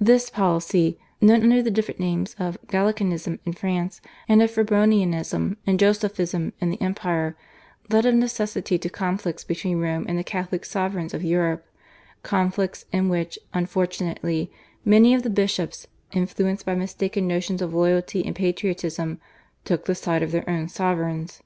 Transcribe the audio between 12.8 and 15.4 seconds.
in which, unfortunately, many of the